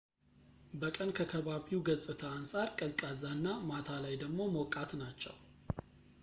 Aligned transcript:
በቀን 0.81 1.09
ከከባቢው 1.17 1.83
ገፅታ 1.89 2.21
አንፃር 2.37 2.69
ቀዝቃዛ 2.79 3.21
እና 3.37 3.45
ማታ 3.69 3.87
ላይ 4.05 4.17
ደሞ 4.23 4.39
ሞቃት 4.57 4.93
ናቸው 5.03 5.37